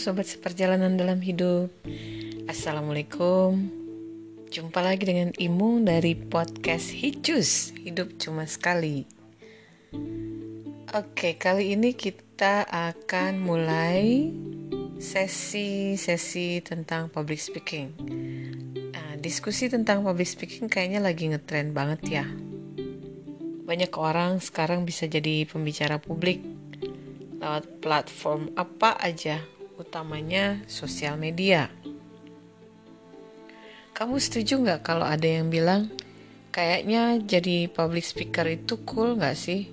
sobat 0.00 0.24
seperjalanan 0.24 0.96
dalam 0.96 1.20
hidup. 1.20 1.68
Assalamualaikum. 2.48 3.68
Jumpa 4.48 4.80
lagi 4.80 5.04
dengan 5.04 5.36
Imung 5.36 5.84
dari 5.84 6.16
podcast 6.16 6.88
Hicus, 6.88 7.76
Hidup 7.76 8.16
Cuma 8.16 8.48
Sekali. 8.48 9.04
Oke, 10.96 11.36
kali 11.36 11.76
ini 11.76 11.92
kita 11.92 12.64
akan 12.64 13.44
mulai 13.44 14.32
sesi-sesi 14.96 16.64
tentang 16.64 17.12
public 17.12 17.36
speaking. 17.36 17.92
Nah, 18.96 19.20
diskusi 19.20 19.68
tentang 19.68 20.00
public 20.00 20.32
speaking 20.32 20.72
kayaknya 20.72 21.04
lagi 21.04 21.28
ngetrend 21.28 21.76
banget 21.76 22.00
ya. 22.08 22.24
Banyak 23.68 23.92
orang 24.00 24.40
sekarang 24.40 24.88
bisa 24.88 25.04
jadi 25.04 25.44
pembicara 25.44 26.00
publik 26.00 26.40
lewat 27.36 27.84
platform 27.84 28.48
apa 28.56 28.96
aja, 28.96 29.59
utamanya 29.80 30.60
sosial 30.68 31.16
media. 31.16 31.72
Kamu 33.96 34.20
setuju 34.20 34.60
nggak 34.60 34.80
kalau 34.84 35.08
ada 35.08 35.24
yang 35.24 35.48
bilang, 35.48 35.88
kayaknya 36.52 37.16
jadi 37.20 37.68
public 37.72 38.04
speaker 38.04 38.44
itu 38.44 38.76
cool 38.84 39.16
nggak 39.16 39.36
sih? 39.36 39.72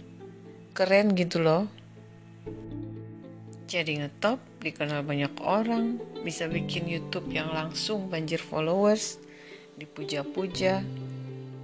Keren 0.71 1.11
gitu 1.15 1.43
loh. 1.43 1.67
Jadi 3.67 3.99
ngetop, 3.99 4.39
dikenal 4.63 5.03
banyak 5.03 5.43
orang, 5.43 5.99
bisa 6.23 6.47
bikin 6.47 6.87
YouTube 6.87 7.27
yang 7.35 7.51
langsung 7.51 8.07
banjir 8.07 8.39
followers, 8.39 9.19
dipuja-puja, 9.75 10.79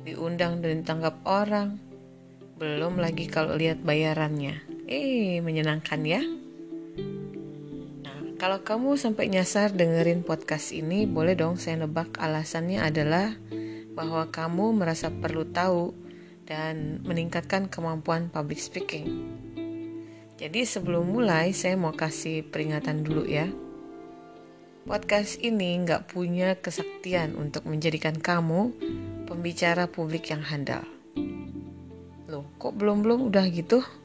diundang 0.04 0.60
dan 0.60 0.84
ditangkap 0.84 1.16
orang. 1.24 1.80
Belum 2.60 3.00
lagi 3.00 3.32
kalau 3.32 3.56
lihat 3.56 3.80
bayarannya. 3.88 4.60
Eh, 4.92 5.40
menyenangkan 5.40 6.04
ya. 6.04 6.43
Kalau 8.44 8.60
kamu 8.60 9.00
sampai 9.00 9.32
nyasar 9.32 9.72
dengerin 9.72 10.20
podcast 10.20 10.76
ini, 10.76 11.08
boleh 11.08 11.32
dong 11.32 11.56
saya 11.56 11.80
nebak 11.80 12.20
alasannya 12.20 12.84
adalah 12.84 13.40
bahwa 13.96 14.28
kamu 14.36 14.84
merasa 14.84 15.08
perlu 15.08 15.48
tahu 15.48 15.96
dan 16.44 17.00
meningkatkan 17.08 17.72
kemampuan 17.72 18.28
public 18.28 18.60
speaking. 18.60 19.08
Jadi 20.36 20.68
sebelum 20.68 21.16
mulai, 21.16 21.56
saya 21.56 21.80
mau 21.80 21.96
kasih 21.96 22.44
peringatan 22.44 23.08
dulu 23.08 23.24
ya. 23.24 23.48
Podcast 24.84 25.40
ini 25.40 25.80
nggak 25.80 26.12
punya 26.12 26.60
kesaktian 26.60 27.40
untuk 27.40 27.64
menjadikan 27.64 28.20
kamu 28.20 28.76
pembicara 29.24 29.88
publik 29.88 30.36
yang 30.36 30.44
handal. 30.44 30.84
Loh, 32.28 32.44
kok 32.60 32.76
belum-belum 32.76 33.24
udah 33.24 33.48
gitu? 33.56 34.03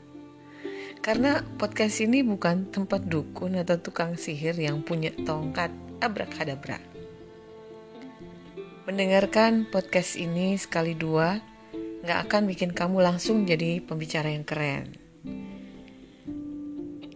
Karena 0.99 1.41
podcast 1.57 2.03
ini 2.03 2.27
bukan 2.27 2.69
tempat 2.75 3.07
dukun 3.07 3.57
atau 3.59 3.79
tukang 3.79 4.19
sihir 4.19 4.59
yang 4.59 4.83
punya 4.83 5.15
tongkat 5.25 5.71
abrakadabra. 6.03 6.83
Mendengarkan 8.89 9.69
podcast 9.69 10.17
ini 10.17 10.57
sekali 10.57 10.97
dua 10.97 11.39
nggak 12.09 12.31
akan 12.31 12.43
bikin 12.49 12.73
kamu 12.73 13.05
langsung 13.05 13.45
jadi 13.45 13.85
pembicara 13.85 14.33
yang 14.33 14.47
keren. 14.47 14.97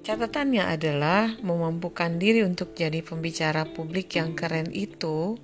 Catatannya 0.03 0.67
adalah 0.67 1.39
memampukan 1.47 2.19
diri 2.19 2.43
untuk 2.43 2.75
jadi 2.75 3.07
pembicara 3.07 3.63
publik 3.71 4.19
yang 4.19 4.35
keren 4.35 4.67
itu, 4.75 5.39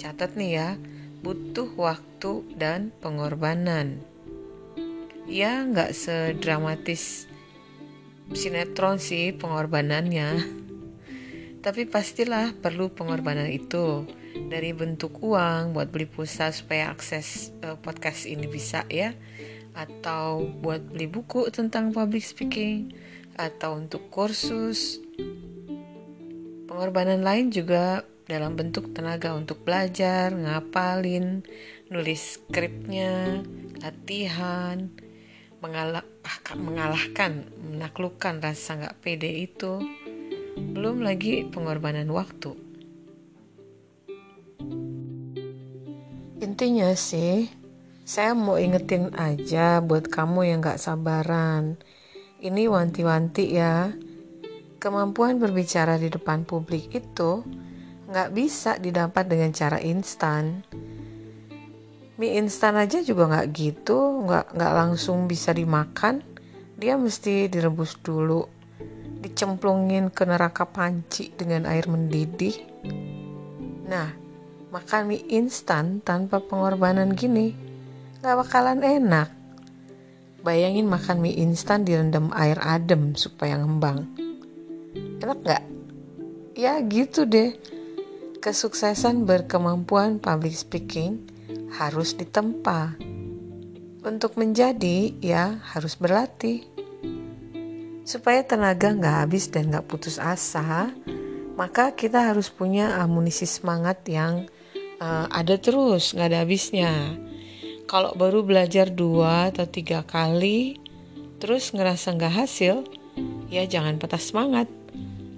catat 0.00 0.32
nih 0.32 0.50
ya, 0.56 0.68
butuh 1.20 1.68
waktu 1.76 2.40
dan 2.56 2.88
pengorbanan. 3.04 4.00
Ya 5.28 5.60
nggak 5.60 5.92
sedramatis 5.92 7.27
sinetron 8.32 9.00
sih 9.00 9.32
pengorbanannya. 9.36 10.56
Tapi 11.64 11.82
pastilah 11.90 12.54
perlu 12.56 12.92
pengorbanan 12.92 13.50
itu 13.50 14.06
dari 14.48 14.70
bentuk 14.72 15.18
uang 15.20 15.74
buat 15.74 15.90
beli 15.90 16.06
pulsa 16.06 16.54
supaya 16.54 16.94
akses 16.94 17.50
uh, 17.66 17.74
podcast 17.80 18.24
ini 18.30 18.46
bisa 18.46 18.86
ya 18.86 19.12
atau 19.74 20.46
buat 20.62 20.82
beli 20.82 21.06
buku 21.06 21.50
tentang 21.50 21.90
public 21.90 22.22
speaking 22.22 22.94
atau 23.38 23.78
untuk 23.78 24.10
kursus. 24.10 24.98
Pengorbanan 26.66 27.22
lain 27.22 27.50
juga 27.50 28.06
dalam 28.28 28.54
bentuk 28.54 28.92
tenaga 28.92 29.32
untuk 29.32 29.64
belajar, 29.64 30.34
ngapalin, 30.36 31.42
nulis 31.88 32.38
skripnya, 32.38 33.40
latihan, 33.80 34.92
mengalah, 36.28 36.60
mengalahkan, 36.60 37.32
menaklukkan 37.72 38.44
rasa 38.44 38.76
nggak 38.76 39.00
pede 39.00 39.48
itu, 39.48 39.80
belum 40.76 41.00
lagi 41.00 41.48
pengorbanan 41.48 42.12
waktu. 42.12 42.52
Intinya 46.44 46.92
sih, 46.92 47.48
saya 48.04 48.36
mau 48.36 48.60
ingetin 48.60 49.08
aja 49.16 49.80
buat 49.80 50.12
kamu 50.12 50.52
yang 50.52 50.60
nggak 50.60 50.76
sabaran. 50.76 51.80
Ini 52.44 52.68
wanti-wanti 52.68 53.44
ya, 53.56 53.90
kemampuan 54.78 55.40
berbicara 55.40 55.96
di 55.96 56.12
depan 56.12 56.44
publik 56.44 56.92
itu 56.92 57.42
nggak 58.08 58.30
bisa 58.36 58.76
didapat 58.76 59.24
dengan 59.28 59.50
cara 59.56 59.80
instan 59.80 60.64
mie 62.18 62.34
instan 62.34 62.74
aja 62.74 62.98
juga 62.98 63.30
nggak 63.30 63.48
gitu 63.54 64.26
nggak 64.26 64.58
nggak 64.58 64.72
langsung 64.74 65.30
bisa 65.30 65.54
dimakan. 65.54 66.20
Dia 66.74 66.98
mesti 66.98 67.46
direbus 67.46 67.98
dulu 68.02 68.42
dicemplungin 69.18 70.10
ke 70.10 70.26
neraka 70.26 70.66
panci 70.66 71.30
dengan 71.30 71.66
air 71.70 71.86
mendidih. 71.86 72.58
Nah 73.86 74.10
makan 74.74 75.02
mie 75.14 75.22
instan 75.30 76.02
tanpa 76.02 76.42
pengorbanan 76.42 77.14
gini 77.14 77.54
nggak 78.18 78.36
bakalan 78.42 78.82
enak. 78.82 79.30
Bayangin 80.42 80.90
makan 80.90 81.22
mie 81.22 81.38
instan 81.38 81.86
direndam 81.86 82.34
air 82.34 82.58
adem 82.58 83.14
supaya 83.14 83.62
ngembang. 83.62 84.10
Enak 85.22 85.38
nggak? 85.38 85.64
Ya 86.58 86.82
gitu 86.82 87.30
deh. 87.30 87.54
Kesuksesan 88.42 89.22
berkemampuan 89.26 90.18
public 90.18 90.54
speaking 90.54 91.37
harus 91.74 92.16
ditempa. 92.16 92.96
Untuk 94.04 94.38
menjadi, 94.40 95.12
ya 95.20 95.58
harus 95.74 95.98
berlatih. 95.98 96.64
Supaya 98.08 98.40
tenaga 98.46 98.94
nggak 98.94 99.16
habis 99.26 99.52
dan 99.52 99.68
nggak 99.68 99.84
putus 99.84 100.16
asa, 100.16 100.88
maka 101.58 101.92
kita 101.92 102.30
harus 102.32 102.48
punya 102.48 102.96
amunisi 103.02 103.44
semangat 103.44 104.00
yang 104.08 104.48
uh, 105.02 105.26
ada 105.28 105.58
terus, 105.58 106.14
nggak 106.14 106.28
ada 106.30 106.40
habisnya. 106.46 106.92
Kalau 107.88 108.14
baru 108.16 108.44
belajar 108.44 108.88
dua 108.88 109.50
atau 109.52 109.66
tiga 109.68 110.04
kali, 110.04 110.78
terus 111.42 111.74
ngerasa 111.74 112.14
nggak 112.16 112.34
hasil, 112.46 112.86
ya 113.52 113.66
jangan 113.66 113.98
patah 113.98 114.20
semangat. 114.20 114.68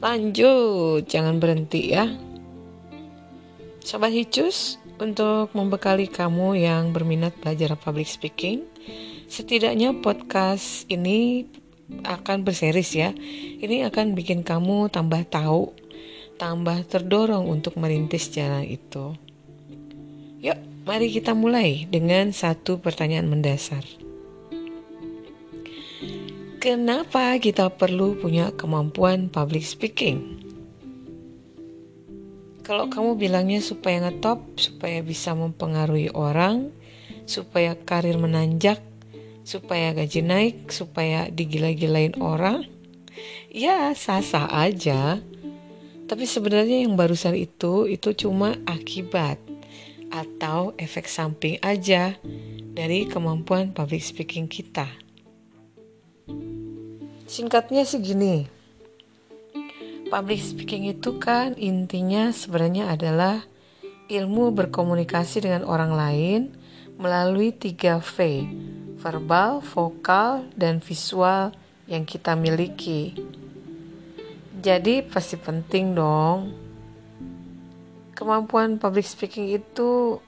Lanjut, 0.00 1.04
jangan 1.06 1.40
berhenti 1.40 1.92
ya. 1.92 2.06
Sobat 3.80 4.12
Hicus, 4.12 4.76
untuk 5.00 5.56
membekali 5.56 6.06
kamu 6.06 6.60
yang 6.60 6.92
berminat 6.92 7.32
belajar 7.40 7.72
public 7.80 8.06
speaking, 8.06 8.68
setidaknya 9.26 9.96
podcast 9.96 10.84
ini 10.92 11.48
akan 12.04 12.44
berseris 12.44 12.94
ya. 12.94 13.10
Ini 13.60 13.88
akan 13.90 14.14
bikin 14.14 14.44
kamu 14.44 14.92
tambah 14.92 15.24
tahu, 15.26 15.72
tambah 16.36 16.84
terdorong 16.86 17.48
untuk 17.48 17.80
merintis 17.80 18.30
jalan 18.30 18.64
itu. 18.68 19.16
Yuk, 20.40 20.58
mari 20.88 21.12
kita 21.12 21.36
mulai 21.36 21.84
dengan 21.88 22.32
satu 22.32 22.80
pertanyaan 22.80 23.28
mendasar. 23.28 23.82
Kenapa 26.60 27.36
kita 27.40 27.72
perlu 27.72 28.20
punya 28.20 28.52
kemampuan 28.52 29.32
public 29.32 29.64
speaking? 29.64 30.39
Kalau 32.70 32.86
kamu 32.86 33.18
bilangnya 33.18 33.58
supaya 33.58 33.98
ngetop, 33.98 34.54
supaya 34.54 35.02
bisa 35.02 35.34
mempengaruhi 35.34 36.14
orang, 36.14 36.70
supaya 37.26 37.74
karir 37.74 38.14
menanjak, 38.14 38.78
supaya 39.42 39.90
gaji 39.90 40.22
naik, 40.22 40.70
supaya 40.70 41.26
digila-gilain 41.34 42.14
orang, 42.22 42.70
ya 43.50 43.90
sah-sah 43.90 44.46
aja. 44.54 45.18
Tapi 46.06 46.22
sebenarnya 46.22 46.86
yang 46.86 46.94
barusan 46.94 47.34
itu 47.34 47.90
itu 47.90 48.14
cuma 48.14 48.54
akibat 48.70 49.42
atau 50.14 50.70
efek 50.78 51.10
samping 51.10 51.58
aja 51.66 52.14
dari 52.70 53.02
kemampuan 53.10 53.74
public 53.74 54.06
speaking 54.06 54.46
kita. 54.46 54.86
Singkatnya 57.26 57.82
segini, 57.82 58.46
Public 60.10 60.42
speaking 60.42 60.90
itu 60.90 61.22
kan 61.22 61.54
intinya 61.54 62.34
sebenarnya 62.34 62.90
adalah 62.90 63.46
ilmu 64.10 64.50
berkomunikasi 64.50 65.46
dengan 65.46 65.62
orang 65.62 65.94
lain 65.94 66.40
melalui 66.98 67.54
3V, 67.54 68.18
verbal, 68.98 69.62
vokal, 69.62 70.50
dan 70.58 70.82
visual 70.82 71.54
yang 71.86 72.02
kita 72.02 72.34
miliki. 72.34 73.14
Jadi 74.58 75.06
pasti 75.06 75.38
penting 75.38 75.94
dong. 75.94 76.58
Kemampuan 78.18 78.82
public 78.82 79.06
speaking 79.06 79.62
itu 79.62 80.18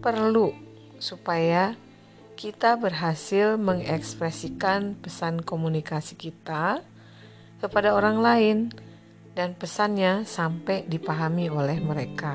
perlu 0.00 0.56
supaya 0.96 1.76
kita 2.32 2.80
berhasil 2.80 3.60
mengekspresikan 3.60 4.96
pesan 4.96 5.44
komunikasi 5.44 6.16
kita 6.16 6.80
kepada 7.60 7.92
orang 7.92 8.24
lain 8.24 8.87
dan 9.38 9.54
pesannya 9.54 10.26
sampai 10.26 10.82
dipahami 10.90 11.46
oleh 11.46 11.78
mereka. 11.78 12.34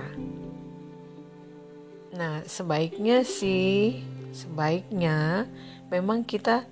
Nah, 2.16 2.48
sebaiknya 2.48 3.28
sih, 3.28 4.00
sebaiknya 4.32 5.44
memang 5.92 6.24
kita 6.24 6.64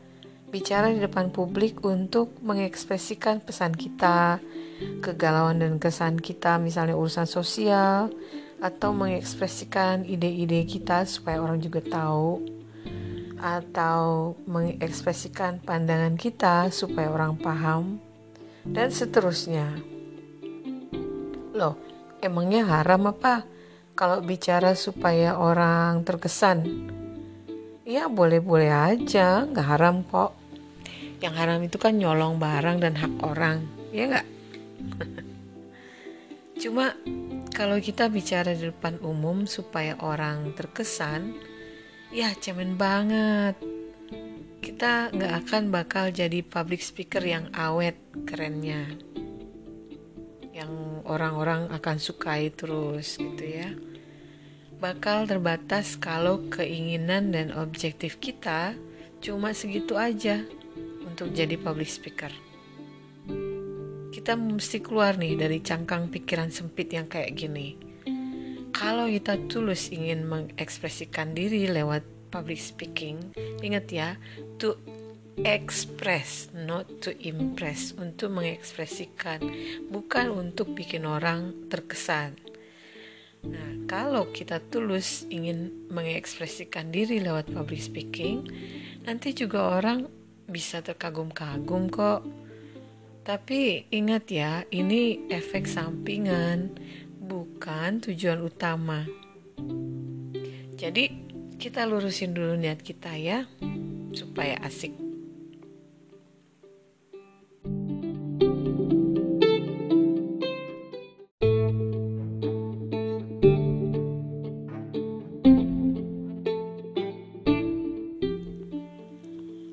bicara 0.48 0.88
di 0.88 1.04
depan 1.04 1.36
publik 1.36 1.84
untuk 1.84 2.40
mengekspresikan 2.40 3.44
pesan 3.44 3.76
kita, 3.76 4.40
kegalauan 5.04 5.60
dan 5.60 5.84
kesan 5.84 6.16
kita, 6.16 6.56
misalnya 6.64 6.96
urusan 6.96 7.28
sosial, 7.28 8.08
atau 8.64 8.96
mengekspresikan 8.96 10.08
ide-ide 10.08 10.64
kita 10.64 11.04
supaya 11.12 11.44
orang 11.44 11.60
juga 11.60 11.84
tahu, 11.84 12.40
atau 13.36 14.32
mengekspresikan 14.48 15.60
pandangan 15.60 16.16
kita 16.16 16.72
supaya 16.72 17.12
orang 17.12 17.36
paham, 17.36 18.00
dan 18.64 18.96
seterusnya. 18.96 19.91
Loh, 21.52 21.76
emangnya 22.24 22.64
haram 22.64 23.12
apa 23.12 23.44
kalau 23.92 24.24
bicara 24.24 24.72
supaya 24.72 25.36
orang 25.36 26.08
terkesan? 26.08 26.64
Ya 27.84 28.08
boleh-boleh 28.08 28.72
aja, 28.72 29.44
nggak 29.44 29.68
haram 29.68 30.00
kok. 30.08 30.32
Yang 31.20 31.36
haram 31.36 31.60
itu 31.60 31.76
kan 31.76 32.00
nyolong 32.00 32.40
barang 32.40 32.80
dan 32.80 32.96
hak 32.96 33.14
orang, 33.20 33.68
ya 33.92 34.04
nggak? 34.08 34.28
Cuma 36.64 36.96
kalau 37.52 37.84
kita 37.84 38.08
bicara 38.08 38.56
di 38.56 38.72
depan 38.72 38.96
umum 39.04 39.44
supaya 39.44 40.00
orang 40.00 40.56
terkesan, 40.56 41.36
ya 42.16 42.32
cemen 42.40 42.80
banget. 42.80 43.60
Kita 44.64 45.12
nggak 45.12 45.34
akan 45.46 45.64
bakal 45.68 46.16
jadi 46.16 46.40
public 46.48 46.80
speaker 46.80 47.20
yang 47.20 47.52
awet 47.52 48.00
kerennya. 48.24 49.11
Yang 50.62 50.74
orang-orang 51.10 51.74
akan 51.74 51.98
sukai 51.98 52.54
terus 52.54 53.18
gitu 53.18 53.42
ya. 53.42 53.74
Bakal 54.78 55.26
terbatas 55.26 55.98
kalau 55.98 56.46
keinginan 56.54 57.34
dan 57.34 57.50
objektif 57.58 58.22
kita 58.22 58.78
cuma 59.22 59.58
segitu 59.58 59.98
aja 59.98 60.46
untuk 61.02 61.34
jadi 61.34 61.58
public 61.58 61.90
speaker. 61.90 62.30
Kita 64.14 64.38
mesti 64.38 64.86
keluar 64.86 65.18
nih 65.18 65.34
dari 65.34 65.66
cangkang 65.66 66.14
pikiran 66.14 66.54
sempit 66.54 66.94
yang 66.94 67.10
kayak 67.10 67.34
gini. 67.34 67.74
Kalau 68.70 69.10
kita 69.10 69.38
tulus 69.50 69.90
ingin 69.90 70.26
mengekspresikan 70.26 71.34
diri 71.34 71.70
lewat 71.70 72.06
public 72.34 72.58
speaking, 72.58 73.34
ingat 73.62 73.86
ya, 73.90 74.10
to 74.58 74.78
express, 75.44 76.50
not 76.54 76.86
to 77.02 77.14
impress, 77.22 77.94
untuk 77.98 78.34
mengekspresikan, 78.38 79.42
bukan 79.90 80.30
untuk 80.30 80.74
bikin 80.78 81.06
orang 81.10 81.68
terkesan. 81.68 82.38
Nah, 83.42 83.90
kalau 83.90 84.30
kita 84.30 84.62
tulus 84.62 85.26
ingin 85.34 85.90
mengekspresikan 85.90 86.94
diri 86.94 87.18
lewat 87.18 87.50
public 87.50 87.82
speaking, 87.82 88.46
nanti 89.02 89.34
juga 89.34 89.82
orang 89.82 90.06
bisa 90.46 90.86
terkagum-kagum 90.86 91.90
kok. 91.90 92.22
Tapi 93.26 93.90
ingat 93.90 94.30
ya, 94.30 94.62
ini 94.70 95.26
efek 95.30 95.66
sampingan, 95.66 96.78
bukan 97.18 98.02
tujuan 98.06 98.46
utama. 98.46 99.10
Jadi, 100.78 101.10
kita 101.58 101.86
lurusin 101.86 102.34
dulu 102.34 102.58
niat 102.58 102.82
kita 102.82 103.14
ya, 103.18 103.46
supaya 104.14 104.58
asik. 104.66 105.01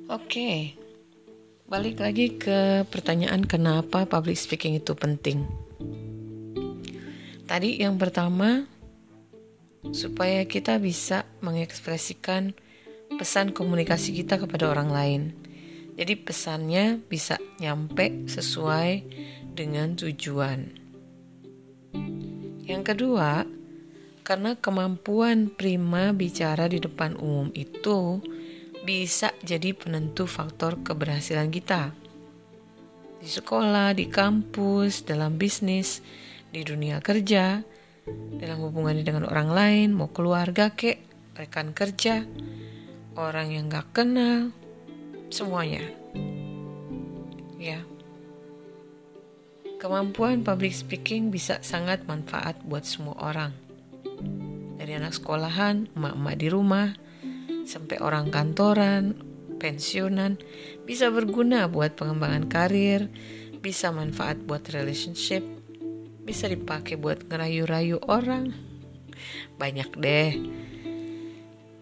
Oke, 0.08 0.72
balik 1.68 2.00
lagi 2.00 2.40
ke 2.40 2.88
pertanyaan 2.88 3.44
kenapa 3.44 4.08
public 4.08 4.40
speaking 4.40 4.80
itu 4.80 4.96
penting. 4.96 5.44
Tadi 7.44 7.76
yang 7.76 8.00
pertama, 8.00 8.64
supaya 9.92 10.48
kita 10.48 10.80
bisa 10.80 11.28
mengekspresikan 11.44 12.56
pesan 13.20 13.52
komunikasi 13.52 14.16
kita 14.16 14.40
kepada 14.40 14.72
orang 14.72 14.88
lain. 14.88 15.22
Jadi 16.00 16.16
pesannya 16.16 17.04
bisa 17.04 17.36
nyampe 17.60 18.24
sesuai 18.32 19.04
dengan 19.52 19.92
tujuan. 19.92 20.72
Yang 22.64 22.82
kedua, 22.96 23.44
karena 24.24 24.56
kemampuan 24.56 25.52
prima 25.52 26.16
bicara 26.16 26.64
di 26.64 26.80
depan 26.80 27.12
umum 27.20 27.52
itu 27.52 28.24
bisa 28.88 29.36
jadi 29.44 29.76
penentu 29.76 30.24
faktor 30.24 30.80
keberhasilan 30.80 31.52
kita. 31.52 31.92
Di 33.20 33.28
sekolah, 33.28 33.92
di 33.92 34.08
kampus, 34.08 35.04
dalam 35.04 35.36
bisnis, 35.36 36.00
di 36.48 36.64
dunia 36.64 37.04
kerja, 37.04 37.60
dalam 38.40 38.58
hubungannya 38.64 39.04
dengan 39.04 39.28
orang 39.28 39.52
lain, 39.52 39.88
mau 39.92 40.08
keluarga 40.08 40.72
kek, 40.72 41.04
rekan 41.36 41.76
kerja, 41.76 42.24
orang 43.12 43.52
yang 43.52 43.68
gak 43.68 43.92
kenal, 43.92 44.56
semuanya. 45.28 45.84
Ya. 47.60 47.84
Kemampuan 49.76 50.40
public 50.40 50.72
speaking 50.72 51.28
bisa 51.28 51.60
sangat 51.60 52.08
manfaat 52.08 52.56
buat 52.64 52.88
semua 52.88 53.20
orang. 53.20 53.52
Dari 54.80 54.96
anak 54.96 55.12
sekolahan, 55.12 55.92
emak-emak 55.92 56.34
di 56.40 56.48
rumah, 56.48 56.88
sampai 57.68 58.00
orang 58.00 58.32
kantoran, 58.32 59.12
pensiunan, 59.60 60.40
bisa 60.88 61.12
berguna 61.12 61.68
buat 61.68 61.92
pengembangan 62.00 62.48
karir, 62.48 63.12
bisa 63.60 63.92
manfaat 63.92 64.40
buat 64.48 64.64
relationship, 64.72 65.44
bisa 66.24 66.48
dipakai 66.48 66.96
buat 66.96 67.28
ngerayu-rayu 67.28 68.00
orang. 68.08 68.56
Banyak 69.60 69.92
deh. 70.00 70.32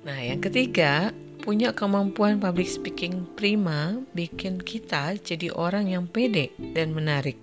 Nah, 0.02 0.18
yang 0.18 0.42
ketiga, 0.42 1.14
punya 1.46 1.70
kemampuan 1.70 2.42
public 2.42 2.66
speaking 2.66 3.22
prima 3.38 4.02
bikin 4.10 4.58
kita 4.58 5.14
jadi 5.22 5.54
orang 5.54 5.86
yang 5.86 6.10
pede 6.10 6.50
dan 6.74 6.90
menarik. 6.90 7.38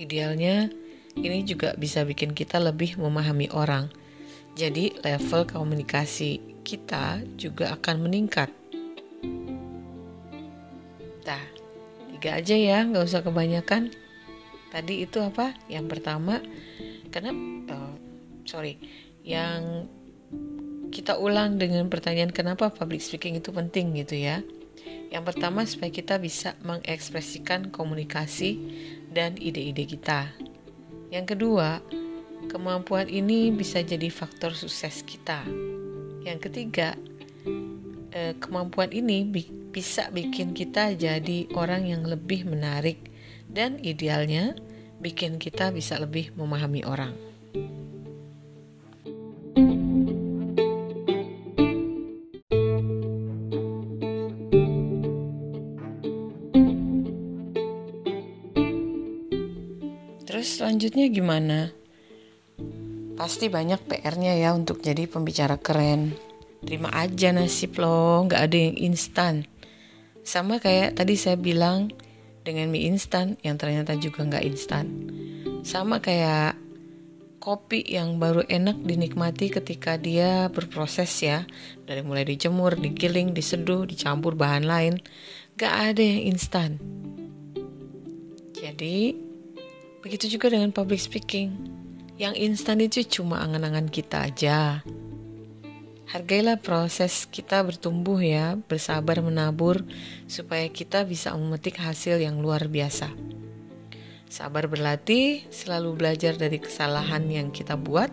Idealnya, 0.00 0.72
ini 1.20 1.44
juga 1.44 1.76
bisa 1.76 2.00
bikin 2.08 2.32
kita 2.32 2.56
lebih 2.56 2.96
memahami 2.96 3.52
orang 3.52 3.92
jadi 4.60 4.92
level 5.00 5.48
komunikasi 5.48 6.60
kita 6.60 7.24
juga 7.40 7.72
akan 7.80 8.04
meningkat. 8.04 8.52
Nah, 11.24 11.44
tiga 12.12 12.36
aja 12.36 12.52
ya, 12.52 12.84
nggak 12.84 13.08
usah 13.08 13.24
kebanyakan. 13.24 13.88
Tadi 14.68 15.08
itu 15.08 15.16
apa? 15.24 15.56
Yang 15.72 15.86
pertama, 15.96 16.44
karena 17.08 17.32
oh, 17.72 17.96
sorry, 18.44 18.76
yang 19.24 19.88
kita 20.92 21.16
ulang 21.16 21.56
dengan 21.56 21.88
pertanyaan 21.88 22.28
kenapa 22.28 22.68
public 22.68 23.00
speaking 23.00 23.40
itu 23.40 23.48
penting 23.56 23.96
gitu 23.96 24.20
ya. 24.20 24.44
Yang 25.08 25.24
pertama 25.32 25.64
supaya 25.64 25.88
kita 25.88 26.20
bisa 26.20 26.52
mengekspresikan 26.60 27.72
komunikasi 27.72 28.60
dan 29.08 29.40
ide-ide 29.40 29.88
kita. 29.88 30.30
Yang 31.10 31.34
kedua, 31.34 31.82
Kemampuan 32.50 33.06
ini 33.06 33.54
bisa 33.54 33.78
jadi 33.78 34.10
faktor 34.10 34.58
sukses 34.58 35.06
kita. 35.06 35.46
Yang 36.26 36.50
ketiga, 36.50 36.98
eh, 38.10 38.34
kemampuan 38.42 38.90
ini 38.90 39.22
bisa 39.70 40.10
bikin 40.10 40.50
kita 40.50 40.98
jadi 40.98 41.46
orang 41.54 41.86
yang 41.86 42.02
lebih 42.02 42.42
menarik 42.50 43.06
dan 43.46 43.78
idealnya 43.86 44.58
bikin 44.98 45.38
kita 45.38 45.70
bisa 45.70 45.94
lebih 46.02 46.34
memahami 46.34 46.82
orang. 46.82 47.14
Terus 60.26 60.58
selanjutnya 60.58 61.06
gimana? 61.14 61.79
Pasti 63.20 63.52
banyak 63.52 63.84
PR-nya 63.84 64.32
ya 64.32 64.56
untuk 64.56 64.80
jadi 64.80 65.04
pembicara 65.04 65.60
keren. 65.60 66.16
Terima 66.64 66.88
aja 66.88 67.36
nasib 67.36 67.76
lo, 67.76 68.24
nggak 68.24 68.48
ada 68.48 68.56
yang 68.56 68.80
instan. 68.80 69.44
Sama 70.24 70.56
kayak 70.56 70.96
tadi 70.96 71.20
saya 71.20 71.36
bilang, 71.36 71.92
dengan 72.48 72.72
mie 72.72 72.88
instan 72.88 73.36
yang 73.44 73.60
ternyata 73.60 73.92
juga 74.00 74.24
nggak 74.24 74.44
instan. 74.48 74.88
Sama 75.68 76.00
kayak 76.00 76.56
kopi 77.44 77.84
yang 77.84 78.16
baru 78.16 78.40
enak 78.48 78.80
dinikmati 78.88 79.52
ketika 79.52 80.00
dia 80.00 80.48
berproses 80.48 81.12
ya. 81.20 81.44
Dari 81.84 82.00
mulai 82.00 82.24
dijemur, 82.24 82.80
digiling, 82.80 83.36
diseduh, 83.36 83.84
dicampur 83.84 84.32
bahan 84.32 84.64
lain. 84.64 84.96
Gak 85.60 85.92
ada 85.92 86.00
yang 86.00 86.32
instan. 86.32 86.80
Jadi, 88.56 89.12
begitu 90.00 90.40
juga 90.40 90.48
dengan 90.48 90.72
public 90.72 91.04
speaking. 91.04 91.79
Yang 92.20 92.34
instan 92.36 92.84
itu 92.84 93.00
cuma 93.08 93.40
angan-angan 93.40 93.88
kita 93.88 94.28
aja. 94.28 94.84
Hargailah 96.12 96.60
proses 96.60 97.24
kita 97.24 97.64
bertumbuh 97.64 98.20
ya, 98.20 98.60
bersabar 98.68 99.24
menabur 99.24 99.88
supaya 100.28 100.68
kita 100.68 101.08
bisa 101.08 101.32
memetik 101.32 101.80
hasil 101.80 102.20
yang 102.20 102.44
luar 102.44 102.68
biasa. 102.68 103.08
Sabar 104.28 104.68
berlatih, 104.68 105.48
selalu 105.48 105.96
belajar 105.96 106.36
dari 106.36 106.60
kesalahan 106.60 107.24
yang 107.24 107.48
kita 107.48 107.80
buat 107.80 108.12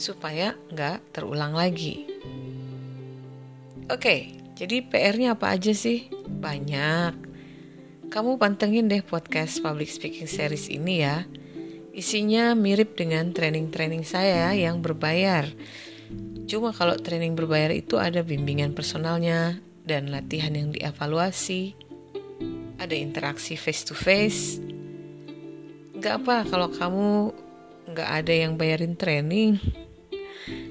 supaya 0.00 0.56
nggak 0.72 1.12
terulang 1.12 1.52
lagi. 1.52 2.08
Oke, 3.92 4.40
jadi 4.56 4.88
PR-nya 4.88 5.36
apa 5.36 5.52
aja 5.52 5.76
sih? 5.76 6.08
Banyak. 6.24 7.12
Kamu 8.08 8.40
pantengin 8.40 8.88
deh 8.88 9.04
podcast 9.04 9.60
Public 9.60 9.92
Speaking 9.92 10.32
Series 10.32 10.72
ini 10.72 11.04
ya. 11.04 11.28
Isinya 11.94 12.58
mirip 12.58 12.98
dengan 12.98 13.30
training-training 13.30 14.02
saya 14.02 14.50
yang 14.58 14.82
berbayar 14.82 15.46
Cuma 16.44 16.76
kalau 16.76 16.94
training 17.00 17.32
berbayar 17.32 17.72
itu 17.72 17.96
ada 17.96 18.20
bimbingan 18.20 18.76
personalnya 18.76 19.56
dan 19.84 20.12
latihan 20.12 20.52
yang 20.52 20.76
dievaluasi, 20.76 21.72
ada 22.76 22.92
interaksi 22.92 23.56
face 23.56 23.82
to 23.88 23.96
face. 23.96 24.60
Gak 25.96 26.24
apa 26.24 26.44
kalau 26.44 26.68
kamu 26.68 27.32
gak 27.96 28.10
ada 28.24 28.32
yang 28.32 28.60
bayarin 28.60 28.92
training 28.92 29.56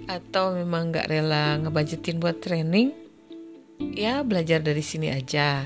atau 0.05 0.53
memang 0.53 0.93
gak 0.93 1.09
rela 1.09 1.57
ngebajetin 1.57 2.21
buat 2.21 2.37
training, 2.37 2.93
ya 3.97 4.21
belajar 4.21 4.61
dari 4.61 4.85
sini 4.85 5.09
aja. 5.09 5.65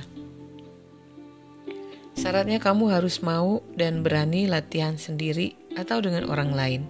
Syaratnya 2.18 2.58
kamu 2.58 2.90
harus 2.90 3.22
mau 3.22 3.62
dan 3.78 4.02
berani 4.02 4.50
latihan 4.50 4.98
sendiri 4.98 5.54
atau 5.78 6.02
dengan 6.02 6.26
orang 6.26 6.52
lain. 6.52 6.82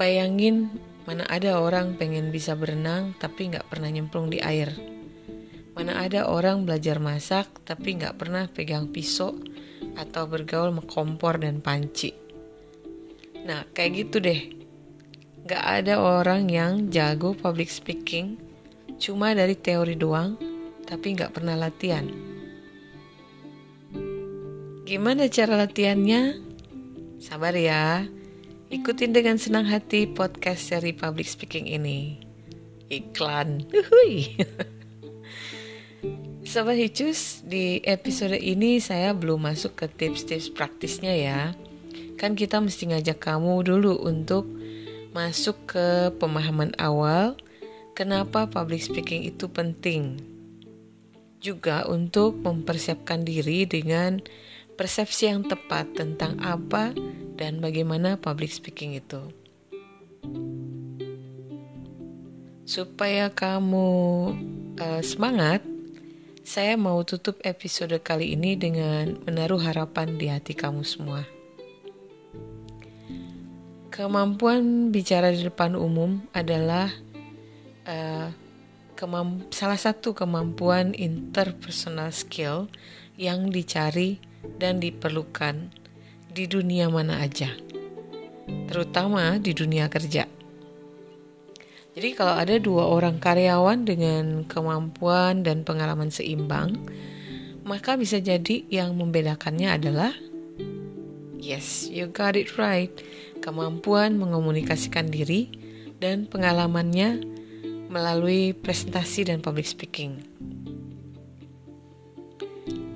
Bayangin 0.00 0.72
Mana 1.08 1.24
ada 1.24 1.56
orang 1.56 1.96
pengen 1.96 2.28
bisa 2.28 2.52
berenang 2.52 3.16
tapi 3.16 3.48
nggak 3.48 3.72
pernah 3.72 3.88
nyemplung 3.88 4.28
di 4.28 4.44
air. 4.44 4.76
Mana 5.72 6.04
ada 6.04 6.28
orang 6.28 6.68
belajar 6.68 7.00
masak 7.00 7.48
tapi 7.64 7.96
nggak 7.96 8.20
pernah 8.20 8.44
pegang 8.44 8.92
pisau 8.92 9.32
atau 9.96 10.28
bergaul 10.28 10.68
sama 10.68 10.84
kompor 10.84 11.40
dan 11.40 11.64
panci. 11.64 12.12
Nah 13.40 13.64
kayak 13.72 14.04
gitu 14.04 14.20
deh. 14.20 14.52
Gak 15.48 15.64
ada 15.64 15.96
orang 15.96 16.52
yang 16.52 16.92
jago 16.92 17.32
public 17.32 17.72
speaking 17.72 18.36
cuma 19.00 19.32
dari 19.32 19.56
teori 19.56 19.96
doang 19.96 20.36
tapi 20.84 21.16
nggak 21.16 21.32
pernah 21.32 21.56
latihan. 21.56 22.04
Gimana 24.88 25.28
cara 25.28 25.60
latihannya? 25.60 26.40
Sabar 27.20 27.52
ya, 27.52 28.08
Ikutin 28.72 29.12
dengan 29.12 29.36
senang 29.36 29.68
hati 29.68 30.08
podcast 30.08 30.64
seri 30.64 30.96
public 30.96 31.28
speaking 31.28 31.68
ini. 31.68 32.16
Iklan. 32.88 33.68
Uhui. 33.68 34.40
Sobat 36.48 36.80
Hicus, 36.80 37.44
di 37.44 37.84
episode 37.84 38.40
ini 38.40 38.80
saya 38.80 39.12
belum 39.12 39.52
masuk 39.52 39.76
ke 39.76 39.92
tips-tips 39.92 40.48
praktisnya 40.56 41.12
ya. 41.12 41.52
Kan 42.16 42.32
kita 42.32 42.56
mesti 42.56 42.88
ngajak 42.88 43.20
kamu 43.20 43.68
dulu 43.68 44.00
untuk 44.00 44.48
masuk 45.12 45.68
ke 45.68 46.16
pemahaman 46.16 46.72
awal 46.80 47.36
kenapa 47.92 48.48
public 48.48 48.80
speaking 48.80 49.28
itu 49.28 49.52
penting. 49.52 50.16
Juga 51.44 51.84
untuk 51.84 52.40
mempersiapkan 52.40 53.28
diri 53.28 53.68
dengan 53.68 54.24
persepsi 54.78 55.26
yang 55.26 55.42
tepat 55.42 55.90
tentang 55.98 56.38
apa 56.38 56.94
dan 57.34 57.58
bagaimana 57.58 58.14
public 58.14 58.54
speaking 58.54 58.94
itu. 58.94 59.18
Supaya 62.62 63.34
kamu 63.34 63.90
uh, 64.78 65.02
semangat, 65.02 65.66
saya 66.46 66.78
mau 66.78 67.02
tutup 67.02 67.42
episode 67.42 67.98
kali 68.06 68.38
ini 68.38 68.54
dengan 68.54 69.18
menaruh 69.26 69.58
harapan 69.58 70.14
di 70.14 70.30
hati 70.30 70.54
kamu 70.54 70.86
semua. 70.86 71.26
Kemampuan 73.90 74.94
bicara 74.94 75.34
di 75.34 75.42
depan 75.42 75.74
umum 75.74 76.22
adalah 76.30 76.86
uh, 77.82 78.30
salah 79.50 79.78
satu 79.78 80.14
kemampuan 80.14 80.94
interpersonal 80.94 82.14
skill 82.14 82.70
yang 83.18 83.50
dicari 83.50 84.22
dan 84.56 84.80
diperlukan 84.80 85.68
di 86.32 86.48
dunia 86.48 86.88
mana 86.88 87.20
aja, 87.20 87.52
terutama 88.72 89.36
di 89.36 89.52
dunia 89.52 89.92
kerja. 89.92 90.24
Jadi, 91.98 92.14
kalau 92.14 92.38
ada 92.38 92.56
dua 92.62 92.86
orang 92.86 93.18
karyawan 93.18 93.82
dengan 93.82 94.46
kemampuan 94.46 95.42
dan 95.42 95.66
pengalaman 95.66 96.14
seimbang, 96.14 96.78
maka 97.66 97.98
bisa 97.98 98.22
jadi 98.22 98.64
yang 98.70 98.94
membedakannya 98.94 99.68
adalah 99.76 100.14
yes, 101.36 101.90
you 101.90 102.06
got 102.06 102.38
it 102.38 102.54
right, 102.54 102.92
kemampuan 103.40 104.14
mengomunikasikan 104.14 105.10
diri 105.10 105.50
dan 105.98 106.30
pengalamannya 106.30 107.24
melalui 107.88 108.52
presentasi 108.52 109.32
dan 109.32 109.40
public 109.40 109.64
speaking. 109.64 110.20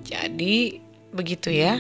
Jadi, 0.04 0.81
Begitu 1.12 1.52
ya. 1.52 1.76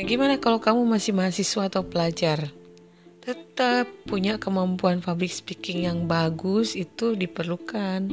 Gimana 0.00 0.40
kalau 0.40 0.60
kamu 0.60 0.84
masih 0.88 1.12
mahasiswa 1.12 1.68
atau 1.68 1.84
pelajar? 1.84 2.52
Tetap 3.20 3.88
punya 4.08 4.40
kemampuan 4.40 5.04
public 5.04 5.28
speaking 5.28 5.84
yang 5.84 6.08
bagus 6.08 6.72
itu 6.72 7.12
diperlukan. 7.12 8.08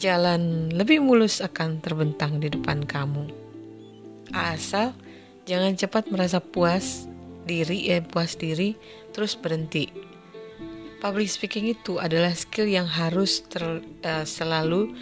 Jalan 0.00 0.72
lebih 0.72 1.04
mulus 1.04 1.44
akan 1.44 1.84
terbentang 1.84 2.40
di 2.40 2.48
depan 2.48 2.88
kamu. 2.88 3.28
Asal 4.32 4.96
jangan 5.44 5.76
cepat 5.76 6.08
merasa 6.08 6.40
puas 6.40 7.04
diri 7.44 7.92
ya 7.92 8.00
puas 8.00 8.36
diri 8.36 8.76
terus 9.12 9.36
berhenti. 9.36 9.92
Public 11.00 11.28
speaking 11.32 11.72
itu 11.72 11.96
adalah 11.96 12.36
skill 12.36 12.68
yang 12.68 12.84
harus 12.84 13.40
ter, 13.48 13.80
uh, 14.04 14.24
selalu 14.28 14.92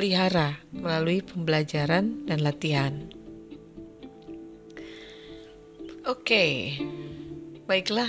pelihara 0.00 0.56
melalui 0.72 1.20
pembelajaran 1.20 2.24
dan 2.24 2.40
latihan. 2.40 3.04
Oke, 6.08 6.72
baiklah, 7.68 8.08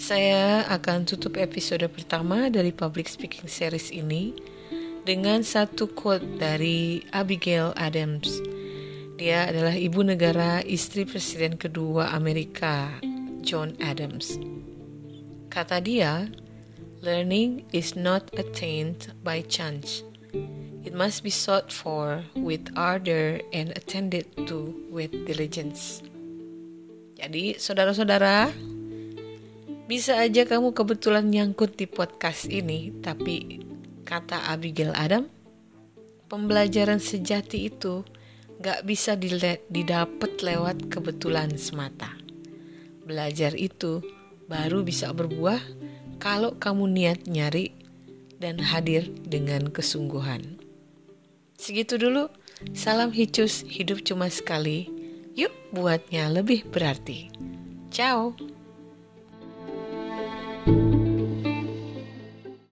saya 0.00 0.64
akan 0.64 1.04
tutup 1.04 1.36
episode 1.36 1.84
pertama 1.92 2.48
dari 2.48 2.72
Public 2.72 3.12
Speaking 3.12 3.52
Series 3.52 3.92
ini 3.92 4.32
dengan 5.04 5.44
satu 5.44 5.92
quote 5.92 6.24
dari 6.40 7.04
Abigail 7.12 7.76
Adams. 7.76 8.40
Dia 9.20 9.52
adalah 9.52 9.76
ibu 9.76 10.00
negara 10.00 10.64
istri 10.64 11.04
presiden 11.04 11.60
kedua 11.60 12.16
Amerika, 12.16 12.96
John 13.44 13.76
Adams. 13.84 14.40
Kata 15.52 15.84
dia, 15.84 16.32
learning 17.04 17.68
is 17.76 17.92
not 17.92 18.24
attained 18.40 19.12
by 19.20 19.44
chance 19.44 20.00
It 20.86 20.94
must 20.94 21.26
be 21.26 21.34
sought 21.34 21.74
for 21.74 22.22
with 22.38 22.70
ardor 22.78 23.42
and 23.50 23.74
attended 23.74 24.30
to 24.46 24.70
with 24.86 25.10
diligence. 25.26 25.98
Jadi, 27.18 27.58
saudara-saudara, 27.58 28.54
bisa 29.90 30.14
aja 30.22 30.46
kamu 30.46 30.70
kebetulan 30.78 31.26
nyangkut 31.26 31.74
di 31.74 31.90
podcast 31.90 32.46
ini, 32.46 32.94
tapi 33.02 33.66
kata 34.06 34.46
Abigail 34.54 34.94
Adam, 34.94 35.26
pembelajaran 36.30 37.02
sejati 37.02 37.66
itu 37.66 38.06
gak 38.62 38.86
bisa 38.86 39.18
didapat 39.18 40.32
lewat 40.38 40.86
kebetulan 40.86 41.50
semata. 41.58 42.14
Belajar 43.02 43.58
itu 43.58 44.06
baru 44.46 44.86
bisa 44.86 45.10
berbuah 45.10 45.58
kalau 46.22 46.54
kamu 46.62 46.86
niat 46.94 47.26
nyari 47.26 47.74
dan 48.38 48.62
hadir 48.62 49.10
dengan 49.26 49.66
kesungguhan. 49.74 50.55
Segitu 51.56 51.96
dulu. 52.00 52.28
Salam 52.72 53.12
hicus, 53.12 53.64
hidup 53.68 54.00
cuma 54.04 54.32
sekali. 54.32 54.88
Yuk 55.36 55.52
buatnya 55.76 56.32
lebih 56.32 56.64
berarti. 56.72 57.28
Ciao. 57.92 58.32